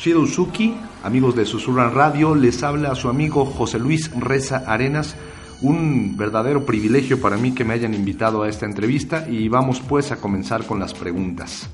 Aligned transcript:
Shidosuki, 0.00 0.74
amigos 1.04 1.36
de 1.36 1.44
Susurran 1.44 1.92
Radio, 1.92 2.34
les 2.34 2.62
habla 2.62 2.94
su 2.94 3.10
amigo 3.10 3.44
José 3.44 3.78
Luis 3.78 4.10
Reza 4.18 4.64
Arenas. 4.66 5.14
Un 5.60 6.16
verdadero 6.16 6.64
privilegio 6.64 7.20
para 7.20 7.36
mí 7.36 7.52
que 7.52 7.66
me 7.66 7.74
hayan 7.74 7.92
invitado 7.92 8.42
a 8.42 8.48
esta 8.48 8.64
entrevista 8.64 9.28
y 9.28 9.48
vamos 9.48 9.80
pues 9.80 10.10
a 10.10 10.16
comenzar 10.16 10.64
con 10.64 10.80
las 10.80 10.94
preguntas. 10.94 11.68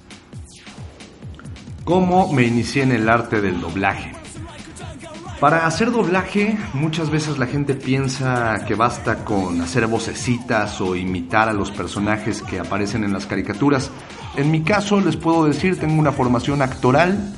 ¿Cómo 1.85 2.33
me 2.33 2.43
inicié 2.43 2.83
en 2.83 2.91
el 2.91 3.09
arte 3.09 3.41
del 3.41 3.61
doblaje? 3.61 4.11
Para 5.39 5.65
hacer 5.65 5.93
doblaje 5.93 6.59
muchas 6.75 7.11
veces 7.11 7.39
la 7.39 7.47
gente 7.47 7.77
piensa 7.77 8.65
que 8.67 8.75
basta 8.75 9.25
con 9.25 9.61
hacer 9.61 9.87
vocecitas 9.87 10.81
o 10.81 10.97
imitar 10.97 11.49
a 11.49 11.53
los 11.53 11.71
personajes 11.71 12.43
que 12.43 12.59
aparecen 12.59 13.05
en 13.05 13.13
las 13.13 13.27
caricaturas. 13.27 13.93
En 14.37 14.51
mi 14.51 14.63
caso 14.63 15.01
les 15.01 15.17
puedo 15.17 15.45
decir, 15.45 15.79
tengo 15.79 16.01
una 16.01 16.11
formación 16.11 16.61
actoral, 16.61 17.33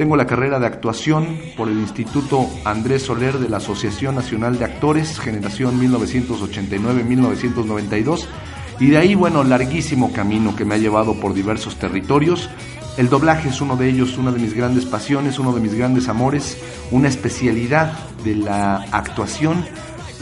tengo 0.00 0.16
la 0.16 0.26
carrera 0.26 0.58
de 0.58 0.64
actuación 0.64 1.38
por 1.58 1.68
el 1.68 1.78
Instituto 1.78 2.48
Andrés 2.64 3.02
Soler 3.02 3.38
de 3.38 3.50
la 3.50 3.58
Asociación 3.58 4.14
Nacional 4.14 4.58
de 4.58 4.64
Actores, 4.64 5.20
generación 5.20 5.78
1989-1992, 5.78 8.24
y 8.78 8.86
de 8.86 8.96
ahí, 8.96 9.14
bueno, 9.14 9.44
larguísimo 9.44 10.10
camino 10.10 10.56
que 10.56 10.64
me 10.64 10.76
ha 10.76 10.78
llevado 10.78 11.20
por 11.20 11.34
diversos 11.34 11.76
territorios. 11.76 12.48
El 12.96 13.10
doblaje 13.10 13.50
es 13.50 13.60
uno 13.60 13.76
de 13.76 13.90
ellos, 13.90 14.16
una 14.16 14.32
de 14.32 14.38
mis 14.38 14.54
grandes 14.54 14.86
pasiones, 14.86 15.38
uno 15.38 15.52
de 15.52 15.60
mis 15.60 15.74
grandes 15.74 16.08
amores, 16.08 16.56
una 16.90 17.08
especialidad 17.08 17.92
de 18.24 18.36
la 18.36 18.76
actuación, 18.92 19.66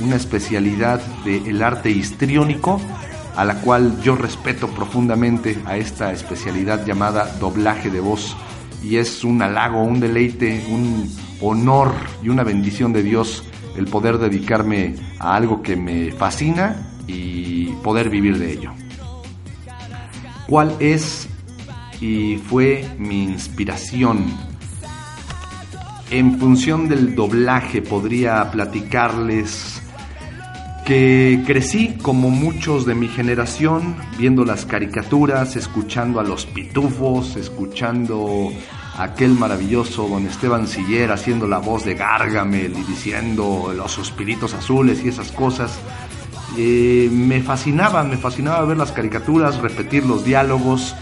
una 0.01 0.17
especialidad 0.17 1.01
del 1.25 1.63
arte 1.63 1.91
histriónico, 1.91 2.81
a 3.37 3.45
la 3.45 3.61
cual 3.61 4.03
yo 4.03 4.17
respeto 4.17 4.67
profundamente 4.67 5.57
a 5.67 5.77
esta 5.77 6.11
especialidad 6.11 6.85
llamada 6.85 7.27
doblaje 7.39 7.91
de 7.91 8.01
voz 8.01 8.35
y 8.83 8.97
es 8.97 9.25
un 9.25 9.43
halago, 9.43 9.83
un 9.83 10.01
deleite, 10.01 10.65
un 10.71 11.11
honor 11.41 11.93
y 12.23 12.29
una 12.29 12.45
bendición 12.45 12.93
de 12.93 13.03
Dios 13.03 13.45
el 13.77 13.87
poder 13.87 14.19
dedicarme 14.19 14.97
a 15.19 15.37
algo 15.37 15.63
que 15.63 15.77
me 15.77 16.11
fascina 16.11 16.91
y 17.07 17.67
poder 17.83 18.11
vivir 18.11 18.39
de 18.39 18.53
ello. 18.53 18.73
¿Cuál 20.49 20.75
es 20.81 21.29
y 22.01 22.37
fue 22.37 22.89
mi 22.99 23.25
inspiración? 23.25 24.27
En 26.11 26.39
función 26.39 26.89
del 26.89 27.15
doblaje 27.15 27.83
podría 27.83 28.51
platicarles 28.51 29.78
que 30.89 31.43
crecí 31.47 31.99
como 32.01 32.31
muchos 32.31 32.87
de 32.87 32.95
mi 32.95 33.09
generación 33.09 33.95
viendo 34.17 34.47
las 34.47 34.65
caricaturas, 34.65 35.55
escuchando 35.55 36.19
a 36.19 36.23
los 36.23 36.47
pitufos, 36.47 37.37
escuchando 37.37 38.51
aquel 38.97 39.33
maravilloso 39.33 40.09
don 40.09 40.27
Esteban 40.27 40.67
Siller 40.67 41.13
haciendo 41.13 41.47
la 41.47 41.59
voz 41.59 41.85
de 41.85 41.95
Gargamel 41.95 42.73
y 42.73 42.83
diciendo 42.85 43.75
los 43.77 43.93
suspiritos 43.93 44.55
azules 44.55 45.05
y 45.05 45.09
esas 45.09 45.31
cosas. 45.31 45.79
Eh, 46.57 47.11
me 47.13 47.43
fascinaba, 47.43 48.03
me 48.03 48.17
fascinaba 48.17 48.65
ver 48.65 48.79
las 48.79 48.93
caricaturas, 48.93 49.59
repetir 49.59 50.07
los 50.07 50.25
diálogos 50.25 50.97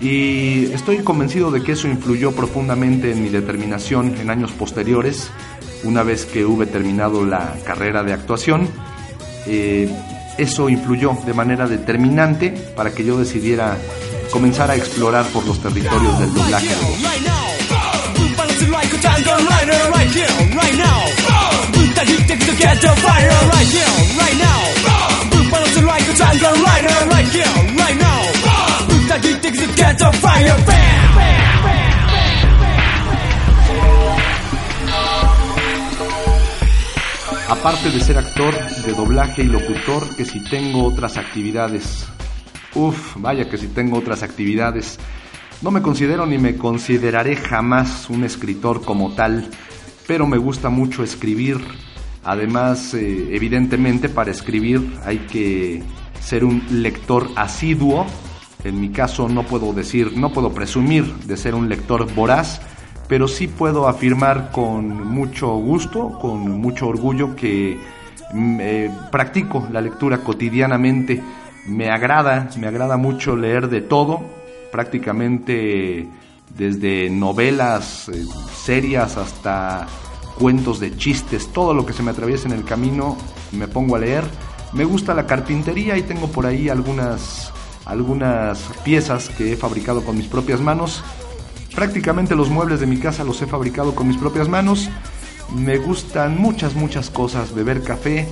y 0.00 0.66
estoy 0.66 0.98
convencido 0.98 1.50
de 1.50 1.64
que 1.64 1.72
eso 1.72 1.88
influyó 1.88 2.30
profundamente 2.30 3.10
en 3.10 3.20
mi 3.20 3.28
determinación 3.28 4.14
en 4.20 4.30
años 4.30 4.52
posteriores, 4.52 5.32
una 5.82 6.04
vez 6.04 6.26
que 6.26 6.44
hube 6.44 6.66
terminado 6.66 7.26
la 7.26 7.56
carrera 7.64 8.04
de 8.04 8.12
actuación 8.12 8.68
eh, 9.46 9.88
eso 10.38 10.68
influyó 10.68 11.16
de 11.26 11.34
manera 11.34 11.66
determinante 11.66 12.50
para 12.74 12.90
que 12.90 13.04
yo 13.04 13.18
decidiera 13.18 13.76
comenzar 14.30 14.70
a 14.70 14.76
explorar 14.76 15.26
por 15.26 15.46
los 15.46 15.60
territorios 15.60 16.18
del 16.18 16.32
doblaje 16.32 16.74
Aparte 37.52 37.90
de 37.90 38.00
ser 38.00 38.16
actor 38.16 38.54
de 38.86 38.94
doblaje 38.94 39.42
y 39.42 39.46
locutor, 39.46 40.16
que 40.16 40.24
si 40.24 40.42
tengo 40.42 40.84
otras 40.84 41.18
actividades. 41.18 42.06
Uf, 42.74 43.14
vaya 43.18 43.50
que 43.50 43.58
si 43.58 43.66
tengo 43.66 43.98
otras 43.98 44.22
actividades. 44.22 44.98
No 45.60 45.70
me 45.70 45.82
considero 45.82 46.24
ni 46.24 46.38
me 46.38 46.56
consideraré 46.56 47.36
jamás 47.36 48.08
un 48.08 48.24
escritor 48.24 48.82
como 48.82 49.14
tal, 49.14 49.50
pero 50.06 50.26
me 50.26 50.38
gusta 50.38 50.70
mucho 50.70 51.04
escribir. 51.04 51.60
Además, 52.24 52.94
eh, 52.94 53.28
evidentemente 53.36 54.08
para 54.08 54.30
escribir 54.30 54.98
hay 55.04 55.18
que 55.18 55.82
ser 56.22 56.46
un 56.46 56.64
lector 56.70 57.28
asiduo. 57.36 58.06
En 58.64 58.80
mi 58.80 58.88
caso 58.92 59.28
no 59.28 59.42
puedo 59.42 59.74
decir, 59.74 60.16
no 60.16 60.32
puedo 60.32 60.54
presumir 60.54 61.04
de 61.04 61.36
ser 61.36 61.54
un 61.54 61.68
lector 61.68 62.10
voraz, 62.14 62.62
pero 63.12 63.28
sí 63.28 63.46
puedo 63.46 63.88
afirmar 63.88 64.50
con 64.52 65.06
mucho 65.06 65.54
gusto, 65.56 66.18
con 66.18 66.50
mucho 66.62 66.88
orgullo 66.88 67.36
que 67.36 67.76
mm, 68.32 68.58
eh, 68.58 68.90
practico 69.10 69.68
la 69.70 69.82
lectura 69.82 70.16
cotidianamente. 70.24 71.22
Me 71.66 71.90
agrada, 71.90 72.48
me 72.56 72.68
agrada 72.68 72.96
mucho 72.96 73.36
leer 73.36 73.68
de 73.68 73.82
todo, 73.82 74.22
prácticamente 74.72 76.08
desde 76.56 77.10
novelas 77.10 78.08
eh, 78.08 78.24
serias 78.54 79.18
hasta 79.18 79.86
cuentos 80.38 80.80
de 80.80 80.96
chistes, 80.96 81.52
todo 81.52 81.74
lo 81.74 81.84
que 81.84 81.92
se 81.92 82.02
me 82.02 82.12
atraviesa 82.12 82.48
en 82.48 82.54
el 82.54 82.64
camino 82.64 83.18
me 83.50 83.68
pongo 83.68 83.96
a 83.96 83.98
leer. 83.98 84.24
Me 84.72 84.86
gusta 84.86 85.12
la 85.12 85.26
carpintería 85.26 85.98
y 85.98 86.02
tengo 86.04 86.28
por 86.28 86.46
ahí 86.46 86.70
algunas 86.70 87.52
algunas 87.84 88.70
piezas 88.84 89.28
que 89.28 89.52
he 89.52 89.56
fabricado 89.56 90.02
con 90.02 90.16
mis 90.16 90.28
propias 90.28 90.62
manos 90.62 91.04
Prácticamente 91.74 92.34
los 92.34 92.50
muebles 92.50 92.80
de 92.80 92.86
mi 92.86 92.98
casa 92.98 93.24
los 93.24 93.40
he 93.42 93.46
fabricado 93.46 93.94
con 93.94 94.06
mis 94.06 94.18
propias 94.18 94.48
manos. 94.48 94.90
Me 95.54 95.78
gustan 95.78 96.38
muchas, 96.38 96.74
muchas 96.74 97.10
cosas, 97.10 97.54
beber 97.54 97.82
café 97.82 98.28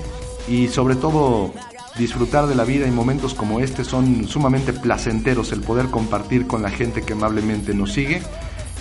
y 0.49 0.69
sobre 0.69 0.97
todo 0.97 1.53
disfrutar 1.99 2.47
de 2.47 2.55
la 2.55 2.65
vida 2.65 2.87
y 2.87 2.91
momentos 2.91 3.34
como 3.34 3.61
este 3.61 3.84
son 3.84 4.27
sumamente 4.27 4.73
placenteros 4.73 5.53
el 5.53 5.61
poder 5.61 5.87
compartir 5.87 6.47
con 6.47 6.62
la 6.62 6.71
gente 6.71 7.03
que 7.03 7.15
amablemente 7.15 7.75
nos 7.75 7.93
sigue 7.93 8.23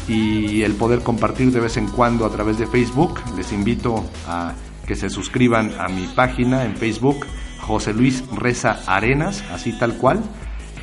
y 0.08 0.64
el 0.64 0.74
poder 0.74 1.02
compartir 1.02 1.52
de 1.52 1.60
vez 1.60 1.78
en 1.78 1.88
cuando 1.88 2.26
a 2.26 2.30
través 2.30 2.58
de 2.58 2.68
Facebook. 2.68 3.20
Les 3.38 3.52
invito 3.54 4.04
a 4.28 4.54
que 4.86 4.96
se 4.96 5.10
suscriban 5.10 5.72
a 5.80 5.88
mi 5.88 6.08
página 6.08 6.66
en 6.66 6.76
Facebook, 6.76 7.26
José 7.62 7.94
Luis 7.94 8.24
Reza 8.36 8.80
Arenas, 8.88 9.44
así 9.52 9.72
tal 9.78 9.94
cual, 9.98 10.24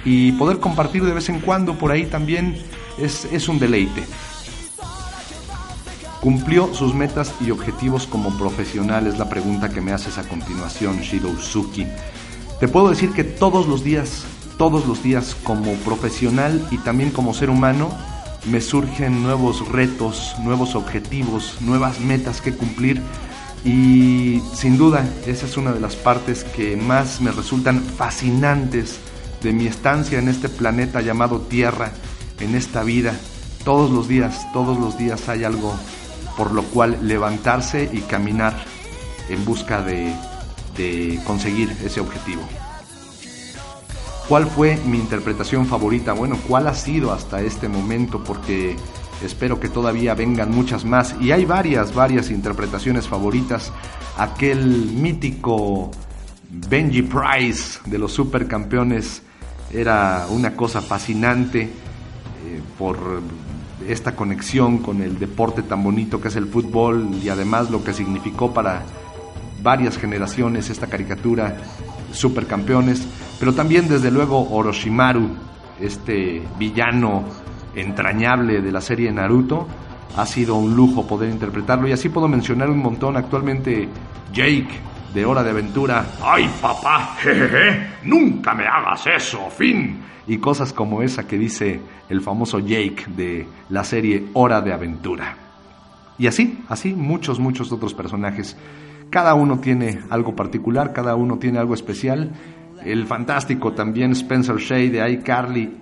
y 0.04 0.32
poder 0.32 0.60
compartir 0.60 1.04
de 1.04 1.12
vez 1.12 1.28
en 1.28 1.40
cuando 1.40 1.76
por 1.76 1.90
ahí 1.90 2.06
también 2.06 2.56
es, 2.98 3.48
un 3.48 3.58
deleite. 3.58 4.04
¿Cumplió 6.20 6.74
sus 6.74 6.94
metas 6.94 7.32
y 7.40 7.50
objetivos 7.50 8.06
como 8.06 8.36
profesional? 8.36 9.06
Es 9.06 9.18
la 9.18 9.28
pregunta 9.28 9.68
que 9.68 9.80
me 9.80 9.92
haces 9.92 10.18
a 10.18 10.24
continuación, 10.24 11.00
Shirosuki. 11.00 11.86
Te 12.58 12.68
puedo 12.68 12.88
decir 12.88 13.12
que 13.12 13.22
todos 13.22 13.66
los 13.66 13.84
días, 13.84 14.24
todos 14.58 14.86
los 14.86 15.02
días 15.02 15.36
como 15.44 15.74
profesional 15.74 16.66
y 16.70 16.78
también 16.78 17.10
como 17.10 17.34
ser 17.34 17.50
humano, 17.50 17.90
me 18.46 18.60
surgen 18.60 19.22
nuevos 19.22 19.68
retos, 19.68 20.34
nuevos 20.40 20.74
objetivos, 20.74 21.58
nuevas 21.60 22.00
metas 22.00 22.40
que 22.40 22.54
cumplir 22.54 23.02
y 23.64 24.40
sin 24.54 24.78
duda 24.78 25.04
esa 25.26 25.46
es 25.46 25.56
una 25.56 25.72
de 25.72 25.80
las 25.80 25.96
partes 25.96 26.44
que 26.44 26.76
más 26.76 27.20
me 27.20 27.32
resultan 27.32 27.82
fascinantes 27.82 29.00
de 29.42 29.52
mi 29.52 29.66
estancia 29.66 30.20
en 30.20 30.28
este 30.28 30.48
planeta 30.48 31.00
llamado 31.00 31.40
Tierra 31.40 31.92
en 32.40 32.54
esta 32.54 32.82
vida. 32.82 33.14
Todos 33.64 33.90
los 33.90 34.08
días, 34.08 34.46
todos 34.52 34.78
los 34.78 34.96
días 34.98 35.28
hay 35.28 35.44
algo 35.44 35.74
por 36.36 36.52
lo 36.52 36.62
cual 36.64 36.98
levantarse 37.02 37.88
y 37.92 38.00
caminar 38.00 38.54
en 39.28 39.44
busca 39.44 39.82
de, 39.82 40.14
conseguir 41.26 41.74
ese 41.82 42.00
objetivo. 42.00 42.42
¿Cuál 44.28 44.46
fue 44.46 44.76
mi 44.84 44.98
interpretación 44.98 45.66
favorita? 45.66 46.12
Bueno, 46.12 46.38
¿cuál 46.46 46.66
ha 46.66 46.74
sido 46.74 47.12
hasta 47.12 47.40
este 47.40 47.68
momento? 47.68 48.22
Porque 48.22 48.76
espero 49.24 49.58
que 49.58 49.68
todavía 49.68 50.14
vengan 50.14 50.50
muchas 50.50 50.84
más. 50.84 51.14
Y 51.20 51.30
hay 51.32 51.44
varias, 51.44 51.94
varias 51.94 52.30
interpretaciones 52.30 53.08
favoritas. 53.08 53.72
Aquel 54.18 54.66
mítico 54.66 55.90
Benji 56.50 57.02
Price 57.02 57.78
de 57.86 57.98
los 57.98 58.12
supercampeones 58.12 59.22
era 59.72 60.26
una 60.30 60.54
cosa 60.54 60.82
fascinante 60.82 61.70
por 62.78 62.96
esta 63.86 64.16
conexión 64.16 64.78
con 64.78 65.02
el 65.02 65.18
deporte 65.18 65.62
tan 65.62 65.82
bonito 65.82 66.20
que 66.20 66.28
es 66.28 66.36
el 66.36 66.46
fútbol 66.46 67.08
y 67.22 67.28
además 67.28 67.70
lo 67.70 67.84
que 67.84 67.92
significó 67.92 68.52
para 68.52 68.82
varias 69.62 69.98
generaciones 69.98 70.70
esta 70.70 70.86
caricatura, 70.86 71.56
supercampeones, 72.12 73.06
pero 73.38 73.52
también 73.54 73.88
desde 73.88 74.10
luego 74.10 74.48
Orochimaru, 74.50 75.28
este 75.80 76.42
villano 76.58 77.24
entrañable 77.74 78.62
de 78.62 78.72
la 78.72 78.80
serie 78.80 79.12
Naruto, 79.12 79.66
ha 80.16 80.24
sido 80.24 80.56
un 80.56 80.74
lujo 80.74 81.06
poder 81.06 81.30
interpretarlo. 81.30 81.86
Y 81.88 81.92
así 81.92 82.08
puedo 82.08 82.28
mencionar 82.28 82.70
un 82.70 82.78
montón 82.78 83.16
actualmente 83.16 83.88
Jake 84.32 84.68
de 85.16 85.24
Hora 85.24 85.42
de 85.42 85.48
Aventura. 85.48 86.04
¡Ay, 86.22 86.46
papá! 86.60 87.16
Jejeje, 87.20 87.86
¡Nunca 88.04 88.52
me 88.52 88.66
hagas 88.66 89.06
eso, 89.06 89.48
fin! 89.48 89.98
Y 90.26 90.36
cosas 90.36 90.74
como 90.74 91.00
esa 91.00 91.26
que 91.26 91.38
dice 91.38 91.80
el 92.10 92.20
famoso 92.20 92.58
Jake 92.58 93.06
de 93.16 93.46
la 93.70 93.82
serie 93.82 94.26
Hora 94.34 94.60
de 94.60 94.74
Aventura. 94.74 95.34
Y 96.18 96.26
así, 96.26 96.62
así, 96.68 96.92
muchos, 96.92 97.40
muchos 97.40 97.72
otros 97.72 97.94
personajes. 97.94 98.58
Cada 99.08 99.32
uno 99.32 99.58
tiene 99.58 100.00
algo 100.10 100.36
particular, 100.36 100.92
cada 100.92 101.14
uno 101.14 101.38
tiene 101.38 101.60
algo 101.60 101.72
especial. 101.72 102.32
El 102.84 103.06
fantástico 103.06 103.72
también 103.72 104.12
Spencer 104.12 104.56
Shea 104.56 104.90
de 104.90 105.10
iCarly. 105.12 105.78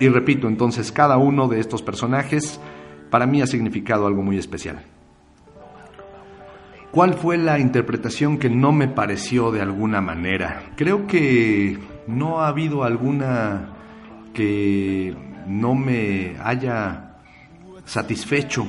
Y 0.00 0.08
repito, 0.08 0.48
entonces, 0.48 0.90
cada 0.90 1.18
uno 1.18 1.46
de 1.46 1.60
estos 1.60 1.82
personajes 1.82 2.58
para 3.10 3.26
mí 3.26 3.42
ha 3.42 3.46
significado 3.46 4.06
algo 4.06 4.22
muy 4.22 4.38
especial. 4.38 4.82
¿Cuál 6.94 7.14
fue 7.14 7.36
la 7.38 7.58
interpretación 7.58 8.38
que 8.38 8.48
no 8.48 8.70
me 8.70 8.86
pareció 8.86 9.50
de 9.50 9.60
alguna 9.60 10.00
manera? 10.00 10.62
Creo 10.76 11.08
que 11.08 11.76
no 12.06 12.40
ha 12.40 12.46
habido 12.46 12.84
alguna 12.84 13.70
que 14.32 15.12
no 15.48 15.74
me 15.74 16.36
haya 16.40 17.16
satisfecho, 17.84 18.64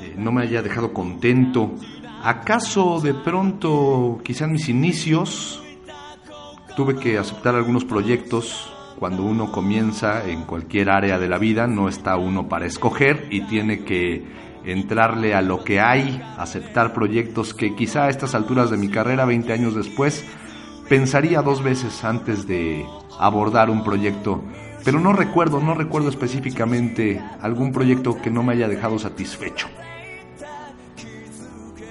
eh, 0.00 0.14
no 0.16 0.32
me 0.32 0.44
haya 0.44 0.62
dejado 0.62 0.94
contento. 0.94 1.74
¿Acaso 2.22 3.00
de 3.02 3.12
pronto, 3.12 4.18
quizá 4.24 4.46
en 4.46 4.52
mis 4.52 4.70
inicios, 4.70 5.62
tuve 6.74 6.96
que 6.96 7.18
aceptar 7.18 7.54
algunos 7.54 7.84
proyectos? 7.84 8.72
Cuando 8.98 9.24
uno 9.24 9.52
comienza 9.52 10.26
en 10.26 10.44
cualquier 10.44 10.88
área 10.88 11.18
de 11.18 11.28
la 11.28 11.36
vida, 11.36 11.66
no 11.66 11.90
está 11.90 12.16
uno 12.16 12.48
para 12.48 12.64
escoger 12.64 13.28
y 13.30 13.42
tiene 13.42 13.84
que 13.84 14.45
entrarle 14.66 15.34
a 15.34 15.42
lo 15.42 15.62
que 15.64 15.80
hay, 15.80 16.20
aceptar 16.36 16.92
proyectos 16.92 17.54
que 17.54 17.74
quizá 17.74 18.04
a 18.04 18.10
estas 18.10 18.34
alturas 18.34 18.70
de 18.70 18.76
mi 18.76 18.88
carrera, 18.88 19.24
20 19.24 19.52
años 19.52 19.74
después, 19.74 20.24
pensaría 20.88 21.40
dos 21.42 21.62
veces 21.62 22.04
antes 22.04 22.46
de 22.46 22.84
abordar 23.18 23.70
un 23.70 23.84
proyecto, 23.84 24.42
pero 24.84 25.00
no 25.00 25.12
recuerdo, 25.12 25.60
no 25.60 25.74
recuerdo 25.74 26.08
específicamente 26.08 27.22
algún 27.40 27.72
proyecto 27.72 28.20
que 28.20 28.30
no 28.30 28.42
me 28.42 28.54
haya 28.54 28.68
dejado 28.68 28.98
satisfecho. 28.98 29.68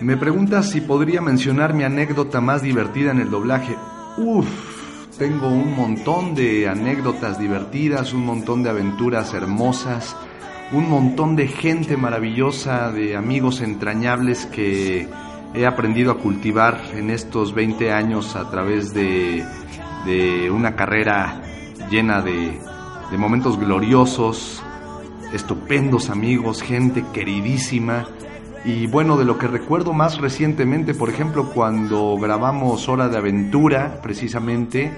Me 0.01 0.17
preguntas 0.17 0.69
si 0.69 0.81
podría 0.81 1.21
mencionar 1.21 1.73
mi 1.73 1.83
anécdota 1.83 2.41
más 2.41 2.61
divertida 2.61 3.11
en 3.11 3.21
el 3.21 3.31
doblaje. 3.31 3.75
Uf, 4.17 4.45
tengo 5.17 5.47
un 5.47 5.73
montón 5.73 6.35
de 6.35 6.67
anécdotas 6.67 7.39
divertidas, 7.39 8.11
un 8.11 8.25
montón 8.25 8.61
de 8.63 8.69
aventuras 8.69 9.33
hermosas 9.33 10.17
un 10.71 10.89
montón 10.89 11.35
de 11.35 11.47
gente 11.47 11.97
maravillosa, 11.97 12.91
de 12.91 13.15
amigos 13.15 13.61
entrañables 13.61 14.45
que 14.47 15.07
he 15.53 15.65
aprendido 15.65 16.11
a 16.11 16.17
cultivar 16.17 16.81
en 16.93 17.09
estos 17.09 17.53
20 17.53 17.91
años 17.91 18.35
a 18.35 18.49
través 18.49 18.93
de, 18.93 19.45
una 20.51 20.75
carrera 20.75 21.41
llena 21.89 22.21
de, 22.21 22.59
de 23.11 23.17
momentos 23.17 23.59
gloriosos, 23.59 24.61
estupendos 25.33 26.09
amigos, 26.09 26.61
gente 26.61 27.03
queridísima. 27.13 28.07
Y 28.63 28.87
bueno, 28.87 29.17
de 29.17 29.25
lo 29.25 29.37
que 29.37 29.47
recuerdo 29.47 29.93
más 29.93 30.19
recientemente, 30.19 30.93
por 30.95 31.09
ejemplo, 31.09 31.51
cuando 31.53 32.17
grabamos 32.17 32.89
Hora 32.89 33.09
de 33.09 33.17
Aventura, 33.17 33.99
precisamente, 34.01 34.91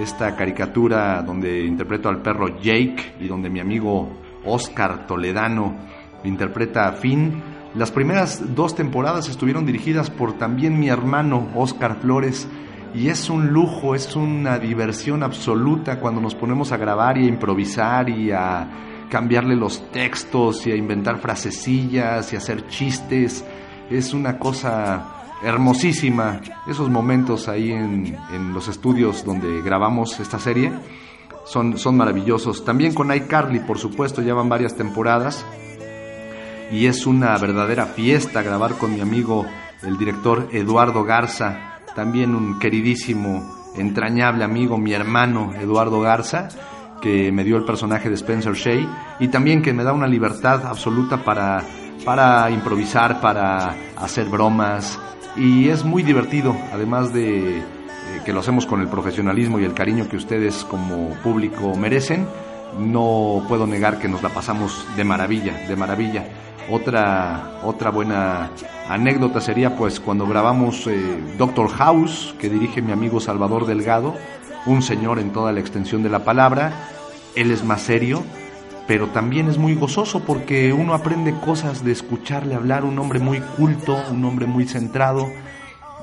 esta 0.00 0.34
caricatura 0.34 1.22
donde 1.22 1.64
interpreto 1.64 2.08
al 2.08 2.22
perro 2.22 2.60
Jake 2.60 3.14
y 3.20 3.28
donde 3.28 3.48
mi 3.50 3.60
amigo 3.60 4.08
Oscar 4.44 5.06
Toledano 5.06 5.76
interpreta 6.24 6.88
a 6.88 6.92
Finn. 6.92 7.42
Las 7.74 7.90
primeras 7.90 8.54
dos 8.54 8.74
temporadas 8.74 9.28
estuvieron 9.28 9.66
dirigidas 9.66 10.10
por 10.10 10.34
también 10.34 10.78
mi 10.78 10.88
hermano 10.88 11.48
Oscar 11.54 11.96
Flores 12.00 12.48
y 12.94 13.08
es 13.08 13.28
un 13.28 13.48
lujo, 13.48 13.94
es 13.94 14.14
una 14.14 14.58
diversión 14.58 15.22
absoluta 15.22 15.98
cuando 15.98 16.20
nos 16.20 16.34
ponemos 16.34 16.70
a 16.70 16.76
grabar 16.76 17.18
y 17.18 17.24
a 17.24 17.28
improvisar 17.28 18.08
y 18.08 18.30
a 18.30 19.06
cambiarle 19.10 19.56
los 19.56 19.90
textos 19.90 20.66
y 20.66 20.72
a 20.72 20.76
inventar 20.76 21.18
frasecillas 21.18 22.32
y 22.32 22.36
hacer 22.36 22.68
chistes. 22.68 23.44
Es 23.90 24.14
una 24.14 24.38
cosa 24.38 25.10
hermosísima 25.42 26.40
esos 26.68 26.88
momentos 26.88 27.48
ahí 27.48 27.72
en 27.72 28.54
los 28.54 28.68
estudios 28.68 29.24
donde 29.24 29.60
grabamos 29.60 30.18
esta 30.20 30.38
serie 30.38 30.72
son, 31.44 31.78
son 31.78 31.96
maravillosos. 31.96 32.64
También 32.64 32.94
con 32.94 33.14
iCarly, 33.14 33.60
por 33.60 33.78
supuesto, 33.78 34.22
llevan 34.22 34.48
varias 34.48 34.74
temporadas 34.74 35.44
y 36.70 36.86
es 36.86 37.06
una 37.06 37.36
verdadera 37.38 37.86
fiesta 37.86 38.42
grabar 38.42 38.74
con 38.74 38.94
mi 38.94 39.00
amigo 39.00 39.46
el 39.82 39.98
director 39.98 40.48
Eduardo 40.52 41.04
Garza, 41.04 41.80
también 41.94 42.34
un 42.34 42.58
queridísimo, 42.58 43.70
entrañable 43.76 44.44
amigo, 44.44 44.78
mi 44.78 44.92
hermano 44.92 45.52
Eduardo 45.54 46.00
Garza, 46.00 46.48
que 47.00 47.30
me 47.30 47.44
dio 47.44 47.56
el 47.56 47.64
personaje 47.64 48.08
de 48.08 48.14
Spencer 48.14 48.54
Shea 48.54 49.16
y 49.20 49.28
también 49.28 49.62
que 49.62 49.74
me 49.74 49.84
da 49.84 49.92
una 49.92 50.06
libertad 50.06 50.64
absoluta 50.66 51.22
para, 51.22 51.62
para 52.04 52.50
improvisar, 52.50 53.20
para 53.20 53.74
hacer 53.96 54.26
bromas 54.28 54.98
y 55.36 55.68
es 55.68 55.84
muy 55.84 56.02
divertido, 56.02 56.56
además 56.72 57.12
de 57.12 57.62
que 58.24 58.32
lo 58.32 58.40
hacemos 58.40 58.66
con 58.66 58.80
el 58.80 58.88
profesionalismo 58.88 59.60
y 59.60 59.64
el 59.64 59.74
cariño 59.74 60.08
que 60.08 60.16
ustedes 60.16 60.64
como 60.64 61.10
público 61.22 61.74
merecen, 61.76 62.26
no 62.78 63.44
puedo 63.48 63.66
negar 63.66 63.98
que 63.98 64.08
nos 64.08 64.22
la 64.22 64.30
pasamos 64.30 64.86
de 64.96 65.04
maravilla, 65.04 65.66
de 65.68 65.76
maravilla. 65.76 66.24
Otra, 66.70 67.60
otra 67.62 67.90
buena 67.90 68.50
anécdota 68.88 69.40
sería 69.40 69.76
pues 69.76 70.00
cuando 70.00 70.26
grabamos 70.26 70.86
eh, 70.86 71.20
Doctor 71.36 71.68
House, 71.68 72.34
que 72.38 72.48
dirige 72.48 72.80
mi 72.80 72.92
amigo 72.92 73.20
Salvador 73.20 73.66
Delgado, 73.66 74.14
un 74.66 74.82
señor 74.82 75.18
en 75.18 75.30
toda 75.30 75.52
la 75.52 75.60
extensión 75.60 76.02
de 76.02 76.08
la 76.08 76.24
palabra, 76.24 76.72
él 77.34 77.50
es 77.50 77.64
más 77.64 77.82
serio, 77.82 78.22
pero 78.86 79.08
también 79.08 79.48
es 79.48 79.58
muy 79.58 79.74
gozoso 79.74 80.20
porque 80.20 80.72
uno 80.72 80.94
aprende 80.94 81.34
cosas 81.44 81.84
de 81.84 81.92
escucharle 81.92 82.54
hablar, 82.54 82.84
un 82.84 82.98
hombre 82.98 83.18
muy 83.18 83.40
culto, 83.40 83.96
un 84.10 84.24
hombre 84.24 84.46
muy 84.46 84.66
centrado, 84.66 85.30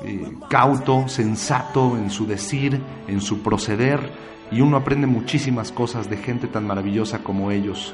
eh, 0.03 0.31
cauto, 0.49 1.07
sensato 1.07 1.97
en 1.97 2.09
su 2.09 2.25
decir, 2.25 2.79
en 3.07 3.21
su 3.21 3.41
proceder, 3.41 3.99
y 4.51 4.61
uno 4.61 4.77
aprende 4.77 5.07
muchísimas 5.07 5.71
cosas 5.71 6.09
de 6.09 6.17
gente 6.17 6.47
tan 6.47 6.67
maravillosa 6.67 7.19
como 7.19 7.51
ellos. 7.51 7.93